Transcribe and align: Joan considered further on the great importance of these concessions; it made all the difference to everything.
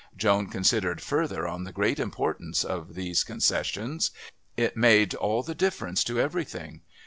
Joan 0.17 0.47
considered 0.47 0.99
further 0.99 1.47
on 1.47 1.63
the 1.63 1.71
great 1.71 1.99
importance 1.99 2.63
of 2.63 2.95
these 2.95 3.23
concessions; 3.23 4.09
it 4.57 4.75
made 4.75 5.13
all 5.13 5.43
the 5.43 5.53
difference 5.53 6.03
to 6.05 6.19
everything. 6.19 6.81